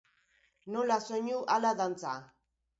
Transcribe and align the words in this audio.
Nola 0.77 0.97
soinu, 1.09 1.45
hala 1.59 1.77
dantza. 1.85 2.19